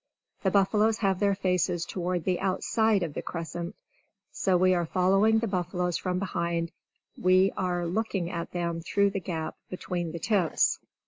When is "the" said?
0.41-0.49, 2.23-2.39, 3.13-3.21, 5.37-5.47, 9.11-9.19, 10.11-10.17